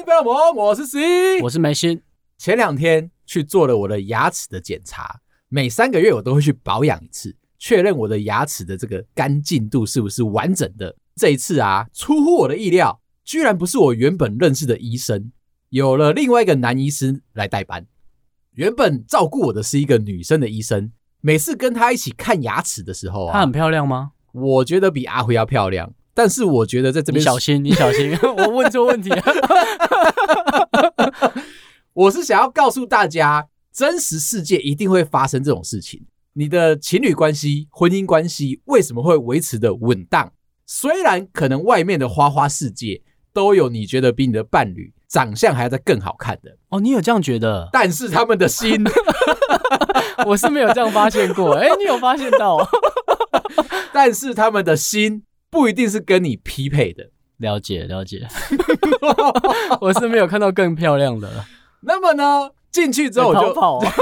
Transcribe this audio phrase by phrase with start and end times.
[0.00, 2.00] 收听《飞龙盟》，我是 C，我是梅心。
[2.38, 5.20] 前两天去做了我的牙齿的检查，
[5.50, 10.96] 每三个月我都会去保养一次，确认我的牙齿的这个干净度是不是完整的。
[11.16, 15.32] 这一次啊，出乎我的意料，居然不是我原本认识的医生，
[15.68, 17.86] 有了另外一个男医师来代班。
[18.54, 24.12] 原本照顾我的是一个女生的医生，每次跟她一起看牙齿的时候啊，她很漂亮吗？
[24.32, 25.92] 我觉得比阿辉要漂亮。
[26.12, 29.22] 但是我觉得在这边小心，你小心， 我问错问题了。
[31.92, 36.02] 我是想要告诉大家，真实世界一定会发生这种事情。
[36.34, 40.32] 你的情侣关系、婚姻关系为什么会维持的稳当？
[40.66, 43.02] 虽然可能外面的花花世界
[43.32, 47.68] 都有你觉得比你的伴侣长相还要再更好看的哦，你有这样觉得？
[47.72, 48.84] 但是他们的心，
[50.24, 51.54] 我是没有这样发现过。
[51.54, 52.56] 哎，你有发现到？
[53.92, 55.24] 但是他们的心。
[55.50, 58.28] 不一定是跟你匹配的，了解了解。
[59.80, 61.44] 我是没有看到更漂亮的。
[61.80, 63.92] 那么呢，进去之后我就跑啊。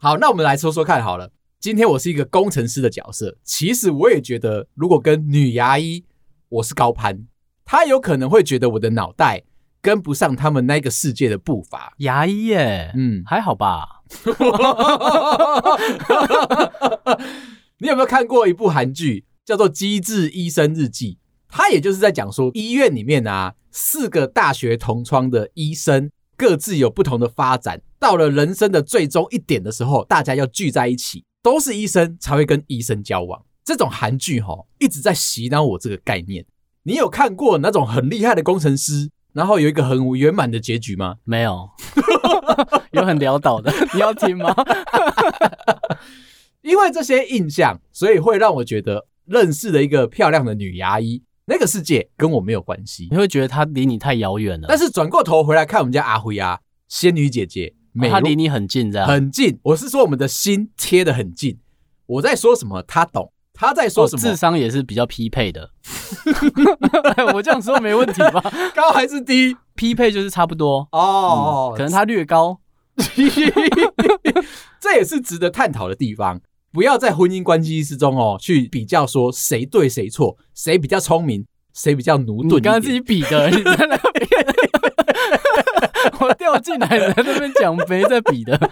[0.00, 1.30] 好，那我们来说说看好了。
[1.60, 6.04] 今天我是一个工程师的角色，其实我也觉得，如果跟女牙医，
[6.48, 7.26] 我是高攀，
[7.64, 9.42] 她有可能会觉得我的脑袋
[9.82, 11.92] 跟不上他们那个世界的步伐。
[11.98, 14.02] 牙医耶，嗯，还好吧。
[17.80, 21.12] 你有没有看过一部韩剧，叫做《机智医生日记》？
[21.48, 27.80] 它也就是在讲说，医院里面啊，四个大学同窗的医生，各自有不同的发展。
[28.00, 33.40] 到了人生的最终一点的时候，大家要聚在一起，都是医生才会跟医生交往。
[33.64, 36.44] 这种韩剧哈，一直在洗脑我这个概念。
[36.82, 41.18] 你有看过那种很厉害的工程师，然后有一个很圆满的结局吗？
[41.22, 41.70] 没有，
[42.90, 44.52] 有很潦倒的，你要听吗？
[46.62, 53.08] 因为这些印象，所以会让我觉得认识了一个漂亮的女牙医，那个世界跟我没有关系。
[53.10, 54.66] 你会觉得她离你太遥远了。
[54.68, 56.58] 但是转过头回来看我们家阿辉啊，
[56.88, 59.58] 仙女姐姐，美，她离你很近，这样很近。
[59.62, 61.58] 我是说我们的心贴得很近。
[62.06, 65.70] 我在说什么，她懂；她在说什么，智商也是比较匹配的。
[67.34, 68.42] 我这样说没问题吧？
[68.74, 69.56] 高还是低？
[69.74, 72.58] 匹配就是差不多哦，可能她略高，
[74.80, 76.40] 这也是值得探讨的地方。
[76.70, 82.56] 不要在婚姻关系之中哦，去比较说谁对谁错，谁比较聪明，谁比较奴钝。
[82.56, 84.28] 你刚刚自己比的，你在那边，
[86.20, 88.70] 我掉进来了，在那边讲没在比的。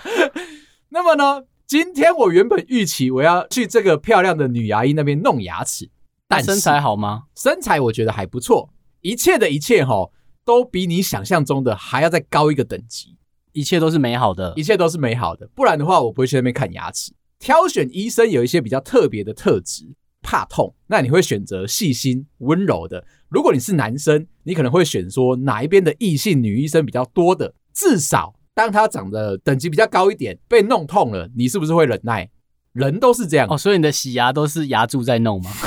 [0.91, 5.89] 那么呢，今天我原本预期我要去这个漂亮的女牙医那边弄牙齿，
[6.29, 7.25] 但身材好吗？
[7.35, 8.69] 身材我觉得还不错，
[9.01, 10.11] 一切的一切哈，
[10.45, 13.17] 都比你想象中的还要再高一个等级，
[13.57, 15.49] 一切都是美好的，一切都是美好的。
[15.55, 17.11] 不然的话，我不会去那边看牙齿。
[17.39, 19.87] 挑选医生有一些比较特别的特质，
[20.21, 23.03] 怕痛，那你会选择细心温柔的。
[23.31, 27.55] 如果你是男生，你可能会选说哪一边的异性女医生比较多的。
[27.73, 32.29] 至少当他长得等级比较高一点，被弄痛了，你是不是会忍耐？
[32.75, 35.51] 人都是这样哦，所以你的洗牙都是牙柱在弄吗？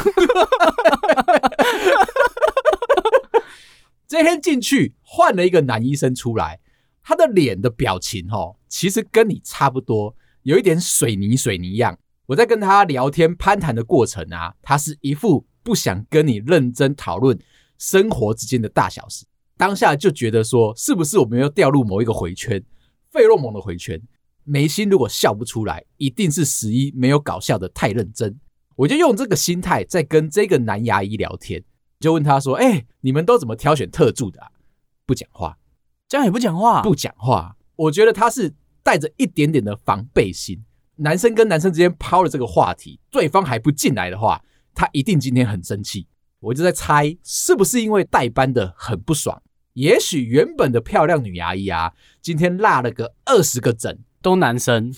[4.08, 6.60] 这天进去换了一个男医生出来，
[7.10, 10.16] 他的脸的表情哦，其实跟你差不多。
[10.44, 11.98] 有一点水泥水泥样，
[12.28, 17.36] 我在跟他聊天攀谈的过程啊，他是一副不想跟你认真讨论
[17.80, 19.26] 生活之间的大小事，
[19.58, 22.64] 当下就觉得说，是不是我们要掉入某一个回圈，
[23.12, 24.00] 费洛蒙的回圈？
[24.44, 28.40] 眉心如果笑不出来，一定是十一没有搞笑的太认真。
[28.76, 31.64] 我就用这个心态在跟这个男牙医聊天，
[32.00, 34.48] 就问他说：“哎，你们都怎么挑选特助的啊？”
[35.08, 35.58] 不讲话，
[36.10, 37.56] 这样也不讲话，不讲话。
[37.78, 38.56] 我觉得他是。
[38.82, 40.64] 带着一点点的防备心，
[40.96, 44.42] 男生跟男生之间抛了这个话题，对方还不进来的话，
[44.74, 46.08] 他一定今天很生气。
[46.40, 49.40] 我就在猜，是不是因为代班的很不爽？
[49.74, 54.92] 也许原本的漂亮女牙医啊，今天落了个二十个整，都男生，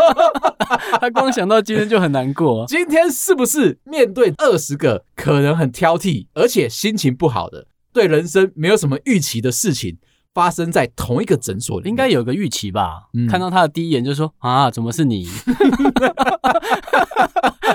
[1.00, 2.66] 他光想到今天就很难过。
[2.66, 9.96] 今天是不是面对二十个可能很挑剔，而且心情不好的，对人生没有什么预期的事情？
[10.36, 13.08] 发生在同一个诊所里，应该有个预期吧？
[13.14, 15.26] 嗯、看到他的第一眼就说啊，怎么是你？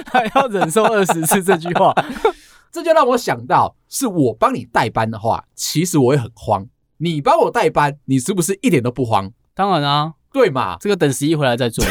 [0.06, 1.92] 还要忍受二十次这句话，
[2.72, 6.68] 这就让我想到，是我帮你代班的话，其实我也很慌。
[6.98, 9.32] 你帮我代班，你是不是一点都不慌？
[9.56, 10.78] 当然啊，对嘛？
[10.80, 11.84] 这个等十一回来再做。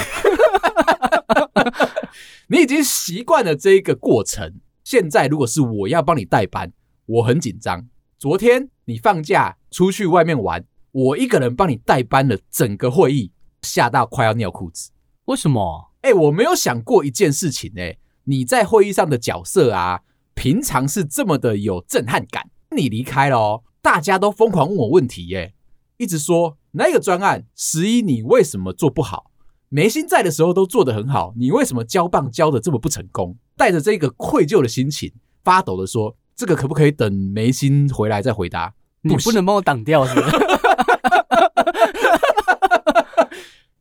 [2.46, 6.72] 你已经习惯了这一个过程，现在如果是我要帮你代班，
[7.06, 7.88] 我很紧张。
[8.20, 13.30] 昨天你放假出去外面玩，我一个人帮你代班了整个会议，
[13.62, 14.90] 吓到快要尿裤子。
[15.26, 15.92] 为什么？
[16.00, 20.00] 哎，我没有想过一件事情哎，你在会议上的角色啊，
[20.34, 22.50] 平常是这么的有震撼感。
[22.76, 25.54] 你离开了哦，大家都疯狂问我问题耶，
[25.98, 29.30] 一直说那个专案十一你为什么做不好？
[29.68, 33.38] 梅心在的时候都做得很好，你为什么交棒交的这么不成功？
[33.56, 35.12] 带着这个愧疚的心情，
[35.44, 40.36] 发抖的说：“这个可不可以等梅心回来再回答？”你不能帮我挡掉是不是？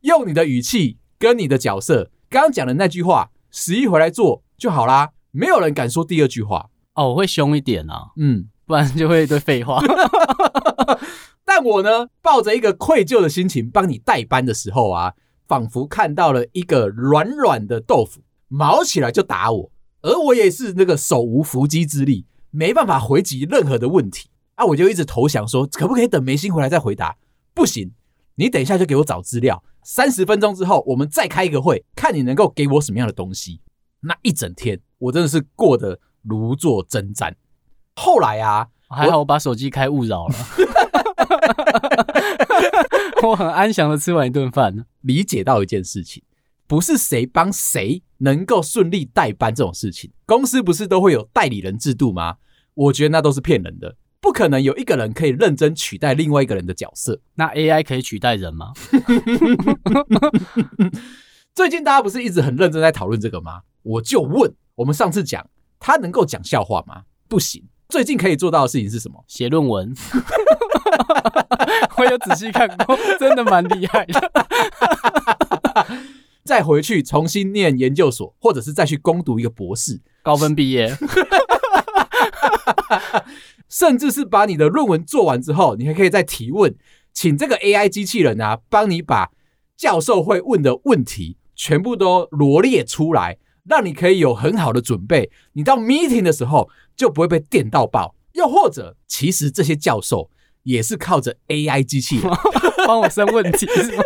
[0.02, 5.10] 用你的语气跟你的角色刚刚讲的那句话，十一回来做就好啦。
[5.30, 9.80] 没有人敢说第二句话哦，我会凶一点啊，嗯，不然就会一堆废话。
[11.44, 15.14] 但我呢，抱着一个愧疚的心情帮你代班的时候啊。
[15.48, 24.28] 仿佛看到了一个软软的豆腐，毛起来就打我，而我也是那个手无缚鸡之力，没办法回击任何的问题
[24.60, 24.64] 啊！
[24.66, 27.16] 我就一直投降说，可不可以等梅心回来再回答？
[27.54, 27.92] 不行，
[28.34, 33.62] 你等一下就给我找资料，三十分钟之后我们再开一个会，看你能够给我什么样的东西。
[34.00, 37.32] 那一整天我真的是过得如坐针毡。
[37.96, 40.34] 后来啊，还好我把手机开勿扰了。
[43.24, 46.22] 我很安详的吃完一顿饭，理解到一件事情，
[46.66, 50.12] 不是谁帮谁能够顺利代班这种事情。
[50.26, 52.36] 公司不是都会有代理人制度吗？
[52.74, 57.20] 我觉得那都是骗人的，不可能有一个人可以认真取代另外一个人的角色。
[57.34, 58.72] 那 AI 可以取代人吗？
[61.54, 63.62] 最近大家不是一直很认真在讨论这个吗？
[63.82, 65.44] 我就问，我们上次讲
[65.78, 67.02] 他能够讲笑话吗？
[67.28, 67.64] 不行。
[67.88, 69.24] 最近可以做到的事情是什么？
[69.26, 69.92] 写论文。
[71.96, 74.32] 我有仔细看过，真的蛮厉害的。
[76.44, 80.94] 再回去重新念研究所，或者是再去攻读一个博士，高分毕业。
[83.70, 86.74] 甚至是把你的论文做完之后，你还可以再提问，
[87.14, 89.30] 请这个 AI 机器人啊，帮你把
[89.76, 93.38] 教授会问的问题全部都罗列出来。
[93.68, 98.16] 让你可以有很好的准备，你到 meeting 的时候就不会被电到爆。
[98.32, 100.30] 又或者，其实这些教授
[100.62, 102.30] 也是靠着 AI 机器人
[102.86, 104.02] 帮我生问题，是吗？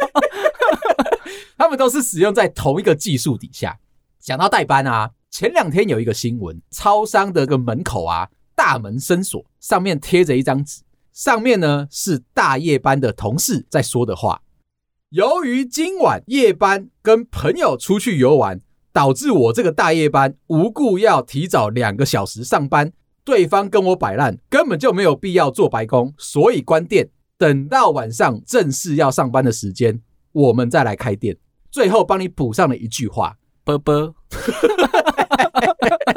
[1.56, 3.78] 他们都是使用在同一个技术底下。
[4.18, 14.42] 讲到代班啊，前两天有一个新闻，超商的个门口啊，大门深锁，上面贴着一张纸，上面呢是大夜班的同事在说的话。
[15.10, 18.60] 由于今晚夜班跟朋友出去游玩。
[18.94, 22.92] 导致我这个大夜班无故要提早两个小时上班，
[23.24, 27.10] 对方跟我摆烂，根本就没有必要做白工，所以关店。
[27.36, 31.36] 等到晚上正式要上班的时间，我们再来开店。
[31.72, 34.14] 最后帮你补上了一句话：啵啵。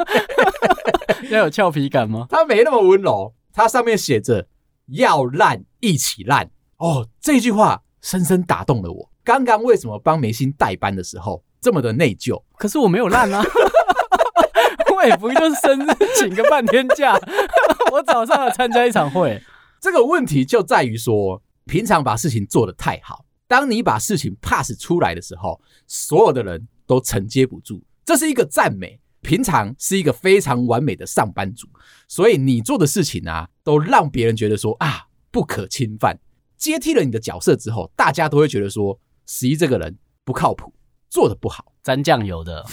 [1.30, 2.26] 要有俏皮感吗？
[2.30, 4.46] 它没那么温柔，它上面写着
[4.88, 6.50] “要烂一起烂”。
[6.78, 9.10] 哦，这句话深深打动了我。
[9.24, 11.44] 刚刚为什么帮梅心代班的时候？
[11.60, 13.42] 这么的内疚，可是我没有烂啊！
[14.94, 17.18] 我也不就是生日请个半天假，
[17.90, 19.42] 我早上要参加一场会。
[19.80, 27.82] 这个问题就在于说，平常把事情做得太好，当你把事情 pass 出来的时候，所有的人都承接不住。
[28.04, 31.68] 这是一个赞美，平常是一个非常完美的上班族，
[32.08, 36.18] 所以你做的事情啊，都让别人觉得说啊不可侵犯。
[36.56, 40.72] 接替了你的角色之后，大家都会觉得说，十一这个人不靠谱。
[41.10, 42.64] 做的不好，沾酱油的，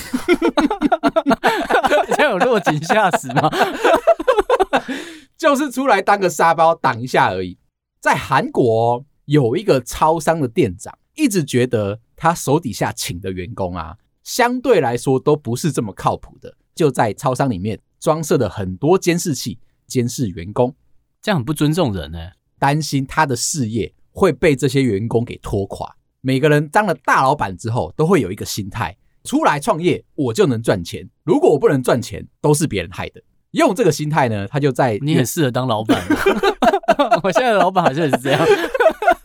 [2.15, 3.49] 这样有落井下石吗？
[5.37, 7.57] 就是出来当个沙包挡一下而已。
[7.99, 20.75] 在韩国有一个超商的店长，一直觉得他手底下请的员工啊，相对来说都不是这么靠谱的，就在超商里面装设了很多监视器监视员工，
[21.21, 22.19] 这样很不尊重人呢。
[22.57, 25.95] 担心他的事业会被这些员工给拖垮。
[26.21, 31.07] 每个人当了大老板之后，都会有一个心态：出来创业，我就能赚钱。
[31.23, 33.21] 如果我不能赚钱，都是别人害的。
[33.51, 36.03] 用这个心态呢，他就在 你很适合当老板。
[37.21, 38.43] 我现在的老板好像也是这样。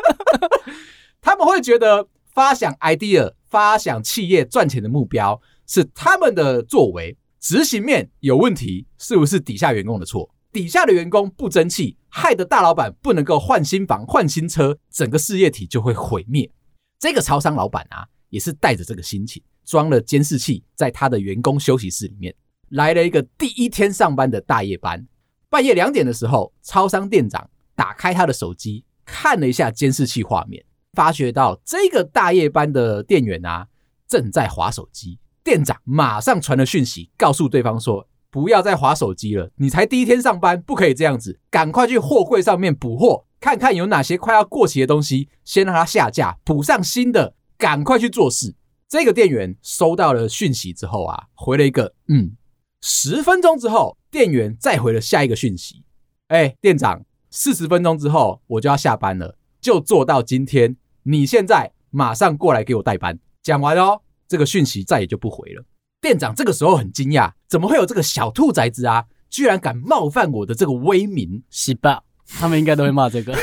[1.23, 10.33] 他们会觉得发想 idea、发想企业赚钱的目标是他们的作为，执行面有问题，是不是底下员工的错？
[10.53, 16.51] 底下的员工不争气，害得大老板不能够换新房、换新车，整个事业体就会毁灭。
[16.99, 22.35] 这个超商老板啊，也是带着这个心情，装了监视器在他的员工休息室里面，
[22.71, 25.07] 来了一个第一天上班的大夜班。
[25.49, 33.69] 半夜两点的时候，超商店长打开他的手机，看了一下监视器画面，发觉到这个大夜班的店员啊
[34.07, 35.19] 正在划手机。
[35.43, 48.55] 店长马上传了讯息，告诉对方说：“不要再划手机了，你才第一天上班，不可以这样子，赶快去货柜上面补货。”看看有哪些快要过期的东西，先让它下架，补上新的，赶快去做事。
[48.87, 52.37] 这个店员收到了讯息之后啊，回了一个嗯。
[52.83, 55.85] 十分钟之后，店员再回了下一个讯息：
[56.29, 60.77] 哎，店长，四十分钟之后我就要下班了，就做到今天。
[61.03, 63.19] 你现在马上过来给我代班。
[63.43, 65.65] 讲完哦，这个讯息再也就不回了。
[66.01, 71.43] 店长这个时候很惊讶，怎么会有这个小兔崽子啊，居然敢冒犯我的这个威名？
[71.51, 72.03] 是吧？
[72.39, 73.35] 他们应该都会骂这个。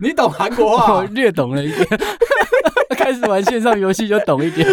[0.00, 0.94] 你懂韩国话？
[0.94, 1.86] 我略懂了一点。
[2.96, 4.66] 开始玩线上游戏就懂一点。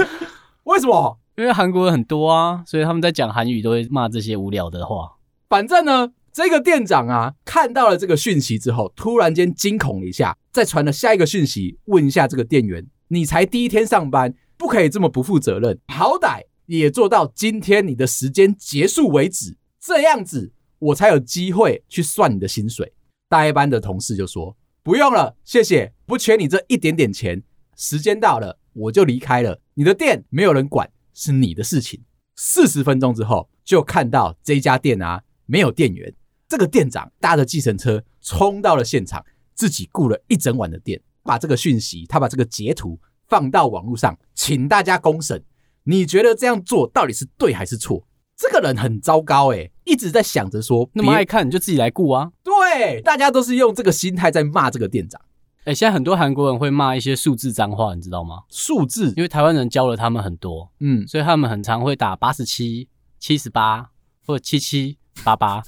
[0.65, 1.19] 为什么？
[1.37, 5.13] 因为韩国人很多啊，所以他们在讲韩语都会骂这些无聊的话。
[5.49, 22.91] 反正呢，这个店长啊，看到了这个讯息之后，突然间惊恐了一下，再传了下一个讯息，问一下这个店员：“你才第一天上班，不可以这么不负责任，好歹也做到今天你的时间结束为止，这样子我才有机会去算你的薪水。”
[23.29, 27.41] 大夜班的同事就说：“不用了，谢谢，不缺你这一点点钱。
[27.77, 32.03] 时间到了，我就离开了，你的店没有人管。”是你的事情。
[32.35, 36.13] 四十分钟之后，就看到这家店啊没有店员，
[36.47, 39.23] 这个店长搭着计程车冲到了现场，
[39.53, 45.43] 自己顾了一整晚的店，把这个讯息，他把这个截图放到网络上，请大家公审。
[45.83, 48.07] 你觉得这样做到底是对还是错？
[48.35, 52.31] 这个人很糟糕诶，一直在想着说，那么爱看你就自己来顾啊。
[52.43, 55.21] 对，大家都是用这个心态在骂这个店长。
[55.59, 58.43] 哎、欸，现在很多韩国人会骂一些数字脏话，你知道吗？
[58.49, 63.89] 数字，因为台湾人教了他们很多，嗯，所以他们很常会打八十七、七十八
[64.25, 65.61] 或七七八八。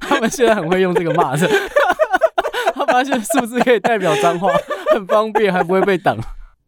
[0.00, 1.50] 他们现在很会用这个骂人，
[2.74, 4.48] 他发现数字可以代表脏话，
[4.94, 6.16] 很方便，还不会被挡。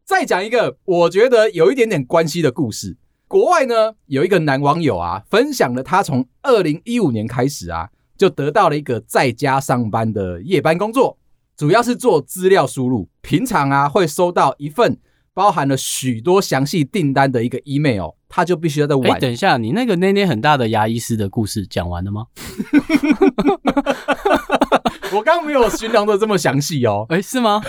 [0.05, 2.97] 再讲一个，我觉得有一点点关系的故事。
[3.29, 7.88] 国外呢，有一个男网友啊，分享了他从二零一五年开始啊，
[8.19, 11.19] 就得到了一个在家上班的夜班工作。
[11.57, 14.99] 主要是做资料输入，平常啊会收到一份
[15.33, 19.21] 包含了许多详细订单的一个 email，他就必须要在晚。
[19.21, 22.25] 等一下，你那个那天很大的牙医师的故事讲完了吗？
[25.12, 27.05] 我刚刚没有形容的这么详细哦。
[27.12, 27.61] 哎，是吗？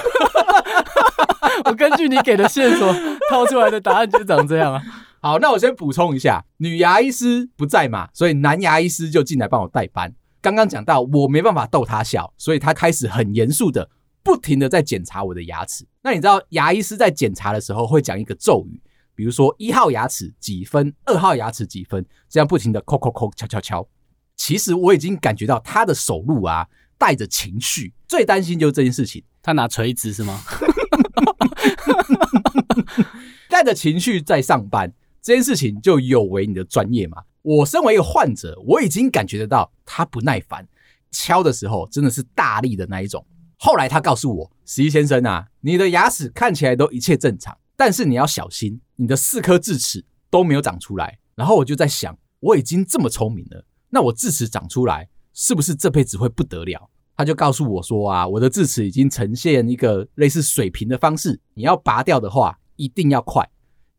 [1.66, 2.94] 我根据你给的线索
[3.30, 4.82] 套出来的答案就长这样啊。
[5.20, 10.14] 好，那我先补充一下，女牙医师不在嘛，所以男牙医师就进来帮我代班。
[10.42, 13.90] 刚刚讲到，我没办法逗他笑，所以他开始很严肃的、
[14.24, 15.86] 不停的在检查我的牙齿。
[16.02, 18.80] 那你知道牙医师在检查的时候会讲一个咒语，
[19.16, 23.88] 比如说一号牙齿几分，二号牙齿几分，这样不停的敲敲敲、敲敲敲。
[24.36, 26.68] 其实我已经感觉到他的手路啊
[26.98, 29.24] 带着情绪，最担心就是这件事情。
[29.42, 30.42] 他拿锤子是吗？
[33.50, 34.92] 带着情绪在上班，
[35.22, 37.24] 这件事情就有违你的专业嘛。
[37.42, 40.66] 我身为一个患者，我已经感觉得到他不耐烦，
[41.12, 43.26] 敲的时候真的是大力的那一种。
[43.58, 56.90] 后来他告诉我：“十一先生啊，你的牙齿看起来都一切正常，但是你要小心，你的四颗智齿都没有长出来。”然后我就在想，我已经这么聪明了，那我智齿长出来，是不是这辈子会不得了？
[57.18, 63.48] 他就告诉我说：“啊，我的智齿已经呈现一个类似水平的方式，你要拔掉的话，一定要快，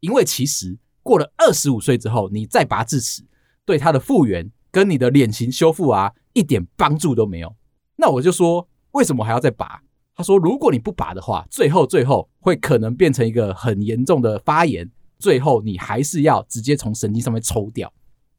[0.00, 3.22] 因为其实过了二十五岁之后，你再拔智齿。”
[3.66, 7.54] 对它的复原跟你的脸型修复啊，一点帮助都没有。
[7.96, 9.83] 那我就说，为什么还要再拔？
[10.14, 17.92] 他说，如果你不拔的话，最后最后会可能变成一个很严重的发炎，最后你还是要直接从神经上面抽掉。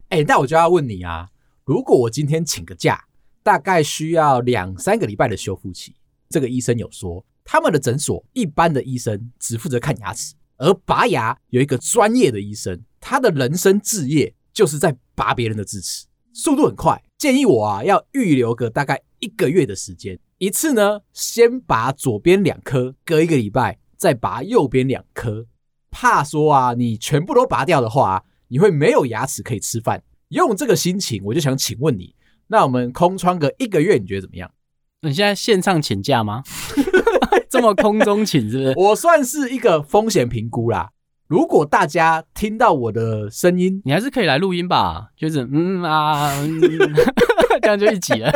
[0.10, 1.30] 哎，那我就要问你啊，
[1.66, 3.04] 如果我今天请个假，
[3.44, 5.94] 大概需要两三个礼拜的修复期，
[6.30, 14.34] 这个医生有说，他们的诊所一般的医生只负责看牙齿，而拔牙有一个专业的医生，他的人生志业。
[14.56, 17.04] 就是在拔别人的智齿，速度很快。
[17.18, 25.46] 建议我啊，要预留个大概一个月的时间，一次呢，先拔左边两颗，隔一个礼拜再拔右边两颗。
[25.90, 30.04] 怕说啊，你全部都拔掉的话，你会没有牙齿可以吃饭。
[30.30, 32.14] 用这个心情，我就想请问你，
[32.48, 34.52] 那我们空窗个一个月，你觉得怎么样？
[35.04, 36.44] 你现在线上请假吗？
[37.50, 38.74] 这么空中请是不是？
[38.78, 40.90] 我算是一个风险评估啦。
[41.28, 46.60] 如果大家听到我的声音，你还是可以来录音吧，就是嗯啊，嗯
[47.62, 48.30] 这样就一集了。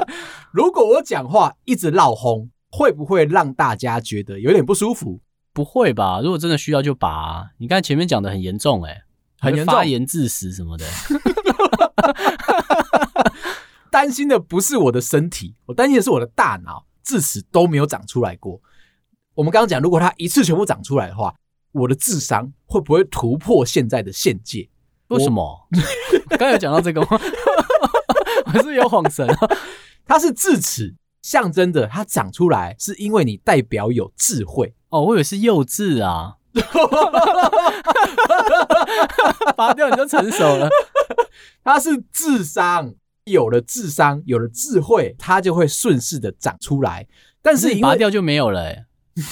[0.52, 5.20] 如果我讲话一直闹哄，会不会让大家觉得有点不舒服？
[5.52, 6.20] 不会吧？
[6.22, 7.50] 如果真的需要就拔。
[7.58, 9.02] 你看前面讲的很严重，欸，诶
[9.40, 10.84] 很严重，发炎致死什么的。
[13.90, 18.60] 担心的不是我的身体，我担心的是我的大脑，智齿都没有长出来过。
[19.34, 21.34] 我们刚刚讲，如果它一次全部长出来的话，
[21.72, 24.68] 我的智商会不会突破现在的限界？
[25.08, 25.68] 为什么？
[26.30, 27.08] 刚才有讲到这个吗？
[28.54, 29.36] 我是有恍神啊？
[30.06, 35.02] 它是智齿，象征着它长出来是因为你代表有智慧哦。
[35.02, 36.36] 我以为是幼稚啊，
[39.56, 40.68] 拔掉你就成熟了。
[41.64, 42.94] 它是智商，
[43.24, 47.06] 有了智商，有了智慧，它就会顺势的长出来。
[47.40, 48.84] 但是拔掉就没有了、欸，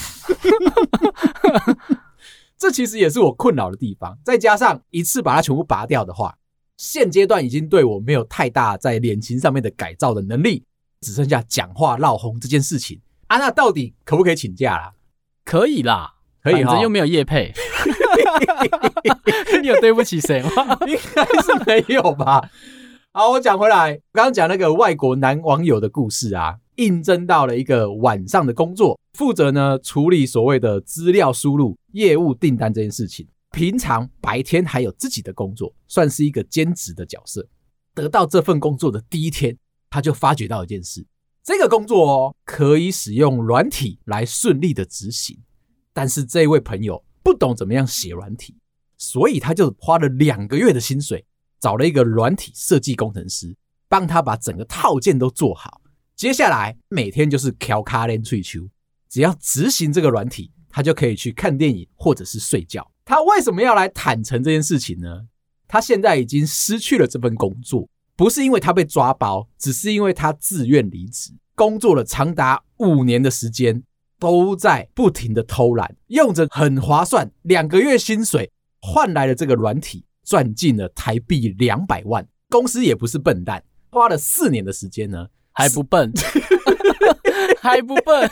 [2.59, 4.19] 这其实也是我困扰的地方。
[4.25, 6.37] 再加上一次把它全部拔掉的话，
[6.81, 10.65] 现阶段已经对我没有太大在脸型上面的改造的能力，
[11.03, 13.37] 只剩下讲话闹红这件事情啊。
[13.37, 14.93] 那到底可不可以请假啦？
[15.45, 17.53] 可以啦，可以哈，又没有业配，
[19.61, 20.51] 你有对不起谁吗？
[20.89, 22.51] 应该是没有吧。
[23.13, 33.29] 好，我讲回来，刚刚讲那个外国男网友的故事啊，应征到了一个晚上的工作，负责呢处理所谓的资料输入、业务订单这件事情。
[33.53, 37.49] 平常白天还有自己的工作，算是一个兼职的角色。
[37.95, 39.57] 得到这份工作的第一天，
[39.91, 41.05] 他就发觉到一件事：
[41.43, 45.39] 这个工作哦，可以使用软体来顺利的执行。
[45.93, 48.57] 但是这位朋友不懂怎么样写软体，
[48.97, 51.27] 所以他就花了两个月的薪水，
[51.59, 53.57] 找了一个软体设计工程师，
[53.89, 55.81] 帮他把整个套件都做好。
[56.15, 58.61] 接下来每天就是调卡连吹球，
[59.09, 62.89] 只要执行这个软体，他就可以去看电影或者是睡觉。
[63.11, 65.23] 他为什么要来坦诚这件事情呢？
[65.67, 71.33] 他现在已经失去了这份工作，不是因为他被抓包，只是因为他自愿离职。
[71.57, 73.83] 工作了长达五年的时间，
[74.21, 82.29] 都在不停的偷懒，用着很划算两个月薪水换来了这个软体，赚进了台币两百万。
[82.49, 86.13] 公司也不是笨蛋，花了四年的时间呢，还不笨，
[87.61, 88.31] 还不笨。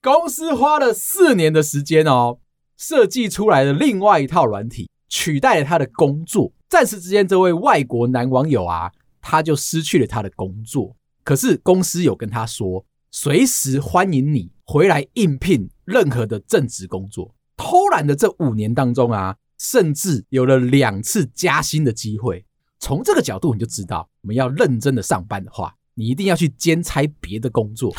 [0.00, 2.38] 公司花了四年的时间哦。
[2.80, 10.96] 设计出来的另外一套软体取代了他的工作，暂时之间，这位外国男网友啊，他就失去了他的工作。
[11.22, 17.34] 可是公司有跟他说，随时欢迎你回来应聘任何的正职工作。
[17.54, 22.46] 偷懒的这五年当中啊，甚至有了两次加薪的机会。
[22.78, 27.94] 从这个角度，你就知道，我们要认真的上班的话，你一定要去兼差别的工作。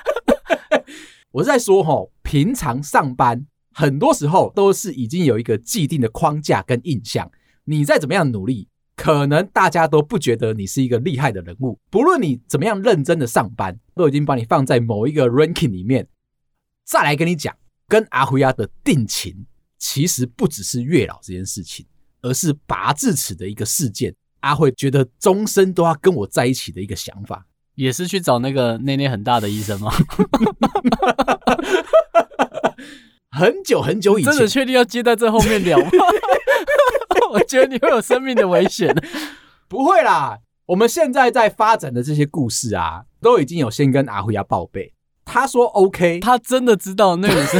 [1.32, 3.46] 我是在说，吼，平常上班。
[3.78, 7.30] 很多时候都是已经有一个既定的框架跟印象，
[7.62, 11.78] 你再怎么样努力，可能大家都不觉得你是一个厉害的人物。
[11.88, 16.08] 不论你怎么样认真的上班，都已经把你放在某一个 ranking 里面。
[16.84, 17.54] 再来跟你讲，
[17.86, 19.46] 跟阿辉亚的定情，
[19.78, 21.86] 其实不只是月老这件事情，
[22.20, 24.12] 而是拔智齿的一个事件。
[24.40, 29.92] 阿慧觉得终身都要跟我在一起的一个想法，也是去找那个内内很大的医生吗？
[33.30, 35.90] 很久很久以前，真的确定要接在这后面聊吗？
[37.30, 38.94] 我觉得你会有生命的危险。
[39.68, 44.94] 不会啦，我们现在在发展的这些故事啊，都已经有先跟阿辉亚报备。
[45.26, 47.58] 他说 OK，他真的知道那个是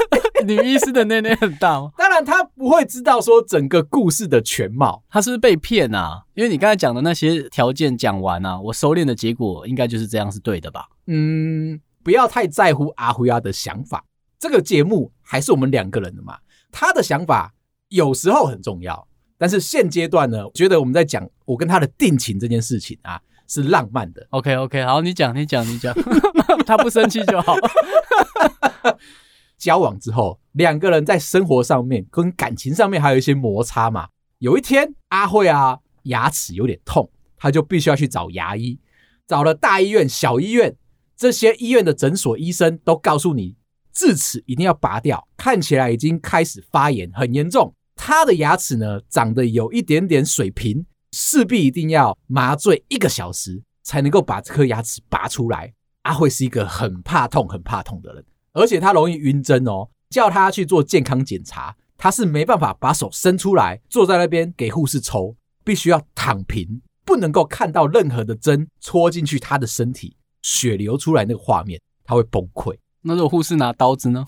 [0.46, 1.90] 女医师的内内很大吗？
[1.98, 5.04] 当然，他不会知道说整个故事的全貌。
[5.10, 6.22] 他是不是被骗啊？
[6.34, 10.86] 因为你刚才讲的那些条件讲完啊，我收敛的结果应该就是这样，是对的吧？
[11.08, 14.02] 嗯，不要太在乎阿辉亚的想法。
[14.40, 16.38] 这个节目还是我们两个人的嘛，
[16.72, 17.54] 他的想法
[17.90, 24.26] 有时候很重要，但是现阶段呢，我觉得我们在讲我跟他的定情这件事情啊，是浪漫的。
[24.30, 25.94] OK OK，好，你讲，你讲，你讲，
[26.64, 27.54] 他不生气就好。
[29.58, 34.08] 交往之后，两个人在生活上面跟感情上面还有一些摩擦嘛。
[34.38, 38.80] 有一天，阿慧啊牙齿有点痛，他就必须要去找牙医，
[39.26, 40.74] 找了大医院、小医院，
[41.14, 43.59] 这些医院的诊所医生都告诉你。
[43.92, 47.74] 智齿一定要拔掉，看起来已经开始发炎，很严重。
[47.96, 55.74] 他的牙齿呢，长得有一点点水平，势必一定要麻醉一个小时才能够把这颗牙齿拔出来。
[56.02, 59.88] 阿慧是一个很怕痛、很怕痛的人，而且他容易晕针哦。
[60.08, 72.76] 叫他去做健康检查，他是没办法把手伸出来，坐在那边给护士抽，必须要躺平，不能够看到任何的针戳进去他的身体，血流出来那个画面，他会崩溃。
[73.02, 74.24] 那如果护士拿刀子呢？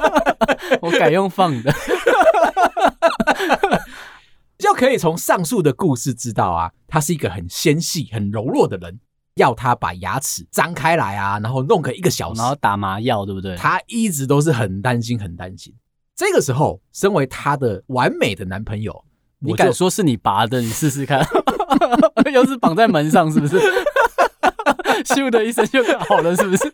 [0.82, 1.72] 我改用放的，
[4.58, 9.00] 就可以从上述的故事知道啊，他是一个很纤细、很柔弱的人。
[9.36, 13.54] 要他把牙齿张开来啊，然后弄个一个小时，然后打麻药，对不对？
[13.54, 15.74] 他一直都是很担心、很担心。
[16.14, 19.04] 这个时候，身为他的完美的男朋友，
[19.40, 20.62] 你敢说是你拔的？
[20.62, 21.22] 你试试看，
[22.32, 23.60] 又是绑在门上，是不是？
[25.06, 26.72] 咻的一声就好了，是不是？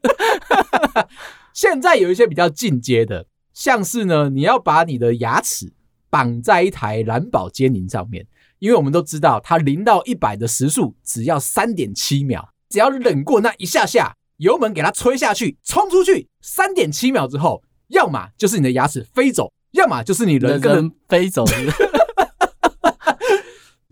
[1.53, 5.73] 现在有一些比较进阶的，像是呢，你要把你的牙齿
[6.09, 8.27] 绑在一台蓝宝坚尼上面，
[8.59, 21.45] 因为我们都知道，它零到一百的时速只要三点七秒，只要忍过那一下下，油门给它吹下去，冲出去，三点七秒之后，要么就是你的牙齿飞走，要么就是你人跟人飞走。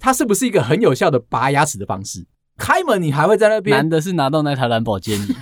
[0.02, 2.26] 它是不是一个很有效的拔牙齿的方式？
[2.60, 3.74] 开门你还会在那边？
[3.74, 5.26] 难的是拿到那台蓝宝坚尼。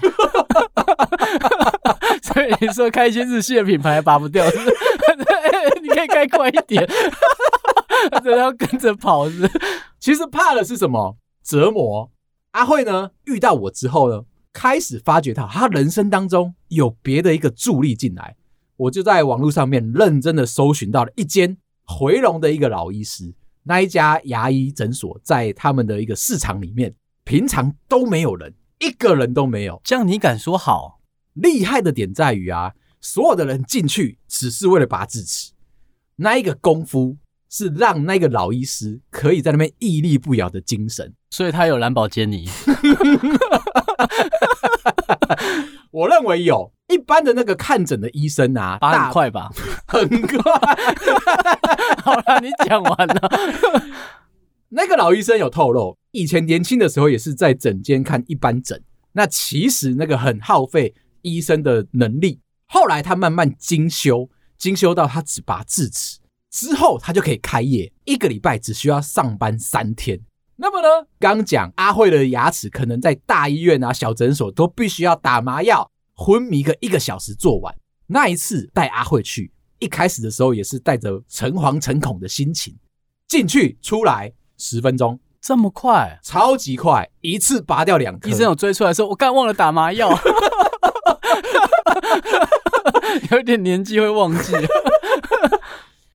[2.23, 4.77] 所以你说开一些日系的品牌还拔不掉是不是？
[5.83, 6.87] 你可以开快一点，
[8.23, 9.51] 真的要跟着跑是，是？
[9.99, 11.17] 其实怕的是什么？
[11.43, 12.11] 折磨。
[12.53, 13.11] 阿慧呢？
[13.25, 18.37] 遇到我之后呢，开始发觉到他人生当中有别的一个助力进来。
[18.77, 26.95] 我就在网络上面认真的搜寻到了一间回龙的一个老医师，那一家牙医诊所在他们的一个市场里面，
[27.29, 29.79] 平常都没有人，一个人都没有。
[29.85, 30.99] 这样你敢说好？
[31.35, 35.53] 厉害的点在于啊，所有的人进去只是为了拔智齿，
[36.17, 37.19] 那一个功夫
[37.51, 42.49] 是让那个老医师可以在那边屹立不摇的精神，所以他有蓝宝坚尼。
[45.91, 49.51] 我认为有一般的那个看诊的医生啊，拔很快吧，
[49.87, 50.41] 很快。
[52.03, 53.31] 好了，你讲完了。
[54.71, 62.41] 那个老医生有透露，以前年轻的时候也是在诊间看一般诊，那其实那个很耗费医生的能力。
[62.67, 64.29] 后来他慢慢精修，
[64.59, 66.19] 精修到他只拔智齿
[66.51, 70.21] 之后，他就可以开业，一个礼拜只需要上班三天。
[70.57, 77.75] 那么呢，刚讲阿慧的牙齿可能在大医院啊、小诊所都必须要打麻药昏迷个一个小时做完。
[78.09, 82.77] 那一次带阿慧去，一开始的时候也是带着诚惶诚恐的心情
[83.29, 88.29] 进去，出来十分钟，这么快，超级快，一次拔掉两颗。
[88.29, 90.11] 医生有追出来说：“我刚忘了打麻药。
[93.31, 94.53] ”有点年纪会忘记。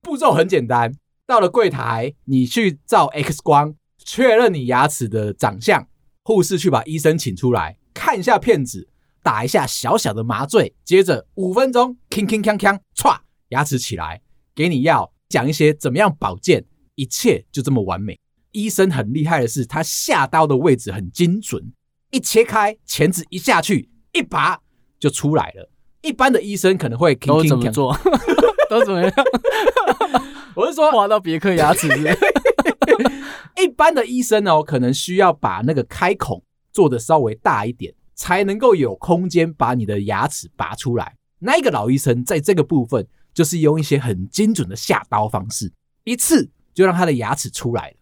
[0.01, 0.93] 步骤很简单，
[1.25, 3.73] 到了柜台，你去照 X 光。
[4.06, 5.88] 确认你牙齿的长相，
[6.23, 8.89] 护士去把医生请出来看一下片子，
[9.23, 13.17] 打一下小小的麻醉，接着五分钟，铿铿锵锵，歘，
[13.49, 14.21] 牙齿起来，
[14.53, 18.19] 给你药，讲一些怎么样保健，一切就这么完美。
[18.54, 21.74] 医生很厉害的是，他下刀的位置很精准，
[22.12, 24.62] 一切开，钳子一下去，一拔
[24.98, 25.70] 就出来了。
[26.02, 27.94] 一般的医生可能会都怎么做？
[28.70, 29.12] 都怎么样？
[30.56, 32.18] 我是说，挖到别克牙齿是。
[33.62, 41.16] 一般的医生哦，可能需要把那个开孔做的稍微大一点，才能够有空间把你的牙齿拔出来。
[41.39, 45.72] 那一个老医生在这个部分，就是用一些很精准的下刀方式，
[46.04, 47.96] 一次就让他的牙齿出来了，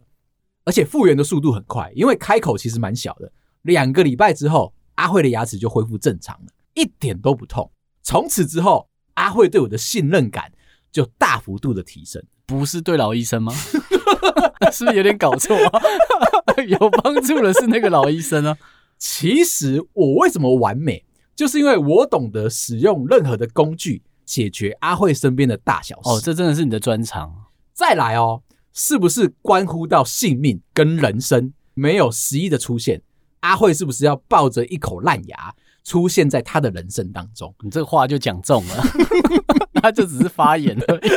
[0.64, 3.32] 而且复原的速度很快，因为开口其实蛮小的。
[3.64, 7.72] 两个礼拜之后，阿慧的牙齿就恢复正常了，一点都不痛。
[8.04, 10.52] 从此之后，阿慧对我的信任感
[10.92, 12.24] 就大幅度的提升。
[12.46, 13.54] 不是对老医生吗？
[14.72, 15.82] 是不是有点搞错啊？
[16.68, 18.58] 有帮助的是那个老医生啊。
[18.98, 26.10] 其实我为什么完美，就是因为我懂得使用任何的工具解决阿慧身边的大小事。
[26.10, 27.34] 哦，这真的是你的专长。
[27.74, 31.54] 再来哦，是不是关乎到性命跟人生？
[31.74, 33.02] 没有十一的出现，
[33.40, 37.54] 阿慧是不是要抱着一口烂牙出现在他的人生当中？
[37.62, 38.84] 你这话就讲中了，
[39.82, 41.10] 他就只是发言而已。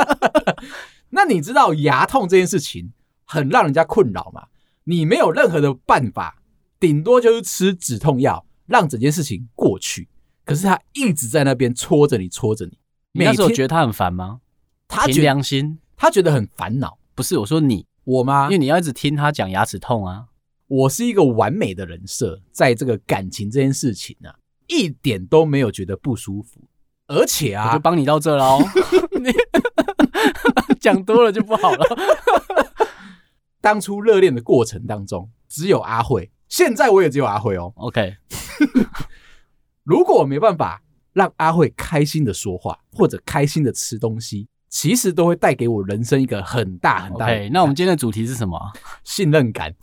[1.10, 2.92] 那你知道牙痛这件事情
[3.24, 4.46] 很让人家困扰吗？
[4.84, 6.42] 你没有任何的办法，
[6.80, 10.08] 顶多就是吃止痛药，让整件事情过去。
[10.44, 12.78] 可是他一直在那边戳着你，戳着你。
[13.12, 14.40] 你那时候觉得他很烦吗？
[14.86, 16.98] 他凭良心，他觉得很烦恼。
[17.14, 18.44] 不是我说你我吗？
[18.44, 20.26] 因为你要一直听他讲牙齿痛啊。
[20.68, 24.36] 我是一个完美的人设，在这个感情这件事情啊，
[24.68, 26.60] 一点都没有觉得不舒服。
[27.06, 28.62] 而且啊，我就帮你到这了哦。
[29.18, 29.32] 你
[30.78, 31.84] 讲多了就不好了。
[33.60, 37.72] 当初热恋的过程当中，只有阿慧，现在我也只有阿慧哦。
[37.76, 38.16] OK，
[39.84, 40.82] 如果我没办法
[41.14, 47.32] 让阿慧开心的说话，或者开心的吃东西，其实都会带给我人生一个很大很大的。
[47.32, 48.58] OK，那我们今天的主题是什么？
[49.04, 49.74] 信任感。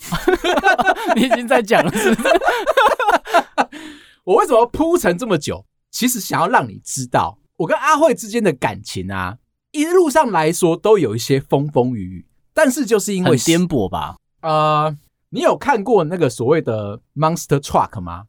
[1.15, 2.29] 你已经在讲了，是不是？
[4.23, 5.65] 我为什么铺陈这么久？
[5.91, 9.37] 其实想要让你知道，我跟阿慧之间的感情啊，
[9.71, 14.17] 一路上来说都有一些风风雨雨，但是就是因为颠簸吧。
[14.41, 14.95] 呃，
[15.29, 18.25] 你有看过那个所谓的 Monster Truck 吗？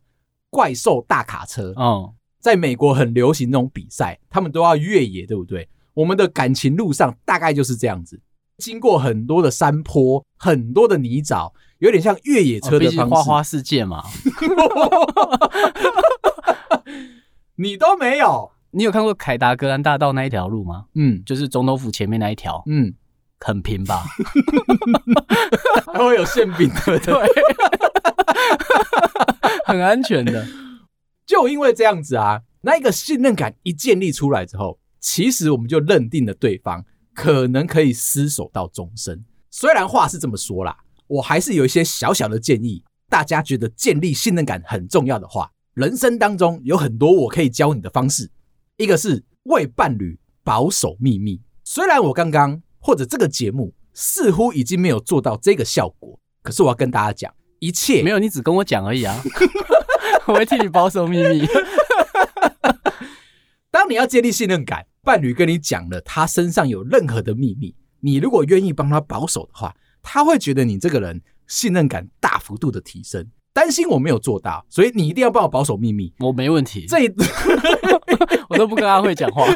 [0.50, 1.74] 怪兽大卡车。
[1.76, 5.68] 嗯，在美国很流行那种比赛，他们都要越野，对不对？
[5.96, 8.20] 我们的感情路上大概就是这样子，
[8.58, 13.14] 经过很多的山坡，很多的泥沼，有点像越野车的方式。
[13.14, 14.04] 哦，花花世界嘛。
[17.56, 18.52] 你都没有？
[18.72, 20.84] 你有看过凯达格兰大道那一条路吗？
[20.94, 22.62] 嗯，就是总统府前面那一条。
[22.66, 22.92] 嗯，
[23.40, 24.04] 很平吧？
[25.94, 27.14] 还会有馅饼的，对，
[29.64, 30.46] 很安全的。
[31.24, 39.24] 就因为这样子啊，那一个信任感一建立出来之后，其实我们就认定了对方可能可以厮守到终身。
[39.50, 42.82] 虽然话是这么说啦，我还是有一些小小的建议。
[43.08, 48.28] 大家觉得建立信任感很重要的话，人生当中有很多我可以教你的方式。
[48.78, 51.40] 一个是为伴侣保守秘密。
[51.62, 59.22] 虽然我刚刚或者这个节目似乎已经没有做到这个效果，可是我要跟大家讲，一切没有，你只跟我讲而已啊。
[60.26, 61.46] 我会替你保守秘密。
[63.70, 73.26] 当你要建立信任感，伴侣跟你讲了他身上有任何的秘密，你如果愿意帮他保守的话，他会觉得你这个人信任感大幅度的提升。
[73.52, 76.12] 担心我没有做到，所以你一定要帮我保守秘密。
[76.18, 77.12] 我没问题，这 一
[78.48, 79.46] 我都不跟阿慧讲话，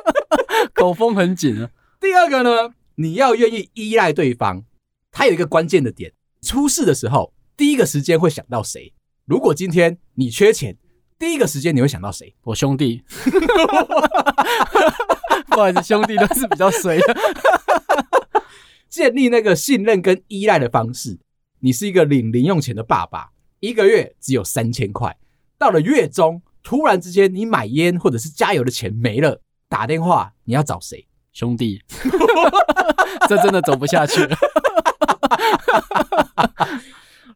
[0.74, 1.70] 口风很紧啊。
[2.00, 4.64] 第二个呢，你要愿意依赖对方。
[5.10, 6.12] 他有一个关键的点，
[6.42, 8.92] 出事的时候，第一个时间会想到谁？
[9.26, 10.76] 如果今天你缺钱，
[11.18, 12.34] 第一个时间你会想到谁？
[12.44, 13.02] 我兄弟。
[15.48, 17.16] 不好意思，兄弟都是比较衰的。
[18.90, 21.18] 建立那个信任跟依赖的方式。
[21.60, 25.16] 你是一个领零用钱的爸爸，一个月只有三千块，
[25.56, 31.06] 到了月中，突然之间你买烟或者是加油的钱没了，打电话你要找谁？
[31.32, 31.82] 兄弟，
[33.28, 34.36] 这真的走不下去了。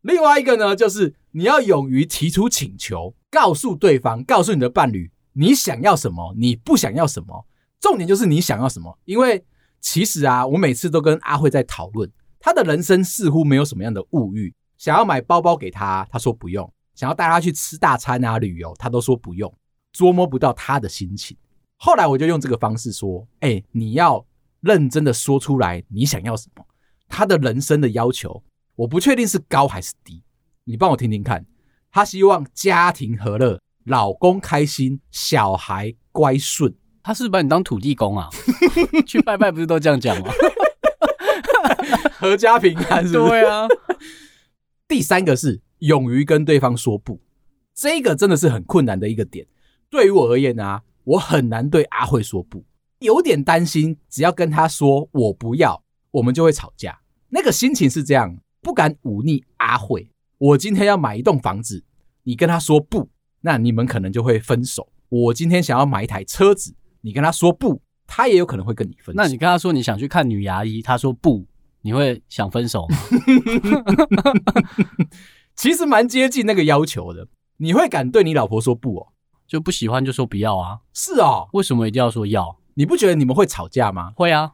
[0.02, 7.46] 另外一个呢，就是你要勇于提出请求，告诉对方，告诉你的伴侣，你想要什么，你不想要什么。
[7.80, 9.44] 重点就是你想要什么，因为
[9.80, 12.10] 其实啊，我每次都跟阿慧在讨论，
[12.40, 19.52] 他的人生似乎没有什么样的物欲，想要买包包给他，他说不用；想要带他去吃大餐啊、旅游，他都说不用，
[19.92, 21.36] 捉摸不到他的心情。
[21.76, 24.26] 后来我就用这个方式说：“哎，你要
[24.60, 26.64] 认真的说出来，你想要什么？
[27.08, 28.42] 他的人生的要求。”
[28.78, 30.22] 我不确定是高还是低，
[30.62, 31.44] 你帮我听听看。
[31.90, 36.74] 他希望家庭和乐，老公开心，小孩乖顺。
[37.02, 38.28] 他是不是把你当土地公啊？
[39.06, 40.32] 去拜拜不是都这样讲吗？
[42.20, 43.30] 阖家平安是不是？
[43.30, 43.66] 对啊。
[44.86, 47.20] 第三个是勇于跟对方说不，
[47.74, 49.46] 这个真的是很困难的一个点。
[49.88, 52.64] 对于我而言啊，我很难对阿慧说不，
[52.98, 57.00] 有点担心，只要跟他说我不要，我们就会吵架。
[57.30, 58.38] 那个心情是这样。
[58.60, 61.84] 不敢忤逆阿慧，我今天要买一栋房子，
[62.22, 64.88] 你跟他说不，那你们可能就会分手。
[65.08, 69.20] 我今天想要买一台车子，你跟他说不，他也有可能会跟你分手。
[69.20, 71.44] 那你跟他说你想去看女牙医，他说不，
[71.82, 72.96] 你会想分手吗？
[75.56, 77.26] 其实蛮接近那个要求的。
[77.56, 79.08] 你会敢对你老婆说不哦？
[79.48, 80.78] 就不喜欢就说不要啊？
[80.94, 82.56] 是哦，为什么一定要说要？
[82.74, 84.12] 你不觉得你们会吵架吗？
[84.14, 84.52] 会啊，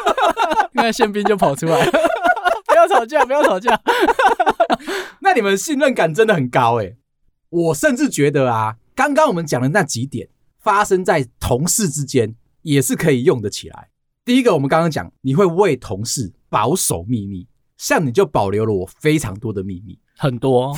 [0.74, 1.90] 那宪兵就跑出来。
[2.86, 3.80] 不要吵架，不要吵架。
[5.20, 6.96] 那你们信任感真的很高诶。
[7.48, 13.88] 我甚至觉得啊，刚刚我们讲的那几点发生在同事之间也是可以用得起来。
[14.24, 17.46] 第一个，我们刚刚讲，你会为同事保守秘密，
[17.76, 20.76] 像你就保留了我非常多的秘密，很多。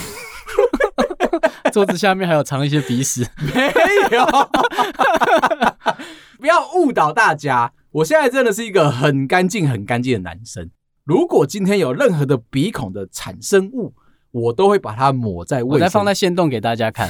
[1.72, 4.26] 桌子下面还有藏一些鼻屎，没有。
[6.38, 10.70] 不要误导大家，我现在真的是一个很干净、很干净的男生。
[11.08, 13.94] 如果今天有任何的鼻孔的产生物，
[14.30, 17.08] 我都会把它抹在卫生，我再放在线洞给大家看，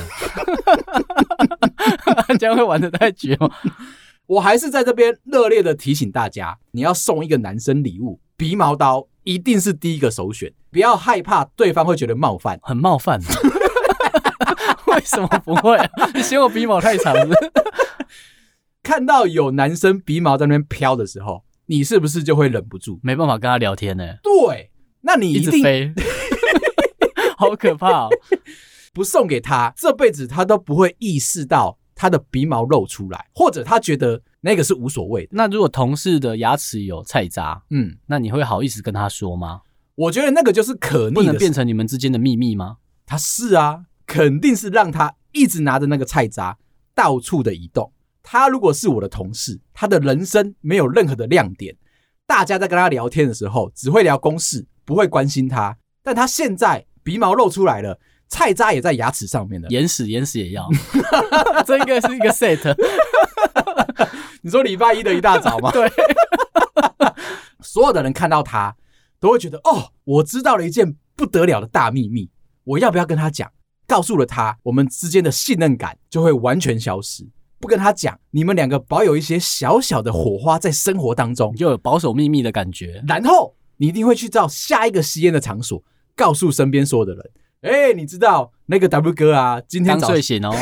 [2.38, 3.50] 这样会玩得太绝吗？
[4.26, 13.18] 我还是在这边热烈的提醒大家，你要送一个男生礼物，鼻毛刀一定是第一个首选，不要害怕对方会觉得冒犯，很冒犯。
[14.86, 15.90] 为什么不会啊？
[16.14, 17.34] 你嫌我鼻毛太长了？
[18.80, 21.42] 看到有男生鼻毛在那边飘的时候。
[21.68, 24.04] 你是不是就会忍不住没办法跟他聊天呢？
[24.22, 24.70] 对，
[25.02, 25.92] 那你一定一直飞，
[27.36, 28.08] 好可怕哦！
[28.92, 35.28] 不送给他，这辈子他都不会意识到他的鼻毛露出来，或者他觉得那个是无所谓的。
[35.32, 39.60] 那如果同事的牙齿有菜渣，嗯，那你会好意思跟他说吗？
[39.94, 42.78] 我觉得那个就是可逆，不能变成你们之间的秘密吗？
[43.04, 46.56] 他是啊，肯定是让他一直拿着那个菜渣
[46.94, 47.92] 到处的移动。
[48.30, 51.74] 他如果是我的同事，他的人生没有任何的亮点，
[52.26, 55.74] 大家在跟他聊天的时候只会聊公事，不会关心他。
[56.02, 60.68] 但他现在鼻毛露出来了，菜渣也在牙齿上面了，眼屎眼屎也要，
[61.64, 62.76] 这应该是一个 set。
[64.42, 65.70] 你说礼拜一的一大早吗？
[65.72, 65.90] 对，
[67.62, 68.76] 所有的人看到他
[69.18, 72.28] 都会觉得哦，我知道了一件不得了的大秘密，
[72.64, 73.50] 我要不要跟他讲？
[73.86, 77.26] 告诉了他，我们之间的信任感就会完全消失。
[77.60, 83.02] 不跟他讲，你们两个保有一些小小的火花在生活当中，就有保守秘密的感觉。
[83.06, 85.82] 然后你一定会去到下一个吸烟的场所，
[86.14, 87.30] 告诉身边所有的人
[87.62, 90.54] ：“哎，你知道那个 W 哥啊，今天刚睡醒哦，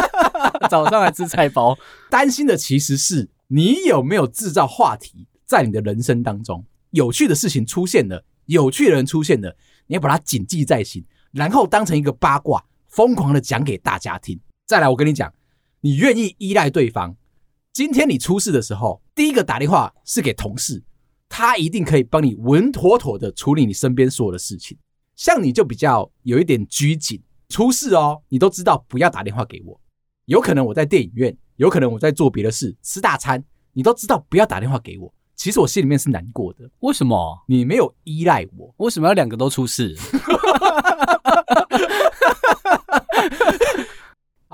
[0.68, 1.76] 早上来吃菜包。”
[2.10, 14.38] 担心的其实是你有没有制造话题在你的人生当中，有趣的事情出现了，有趣的人出现了，你要把它谨记在心，然后当成一个八卦，疯狂的讲给大家听。
[14.66, 15.32] 再来，我跟你讲，
[15.84, 17.14] 你愿意依赖对方。
[17.70, 20.82] 今天你出事的时候，第一个打电话是给同事，
[21.28, 24.78] 他一定可以帮你稳妥妥的处理你身边所有的事情。
[25.14, 29.78] 像你就比较有一点拘谨，出事哦，你都知道不要打电话给我。
[30.24, 33.44] 有可能我在电影院，有可能我在做别的事，吃大餐，
[33.74, 35.12] 你都知道不要打电话给我。
[35.36, 36.60] 其实我心里面是难过的。
[36.78, 37.44] 为什么？
[37.46, 39.94] 你没有依赖我，为什么要两个都出事？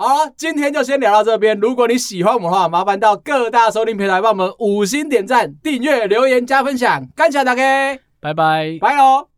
[0.02, 1.60] 好，今天就先聊到这边。
[1.60, 9.29] 如果你喜欢我们的话，麻烦到各大收听平台帮我们五星点赞、订阅、留言、加分享，感谢大家，拜拜，拜喽。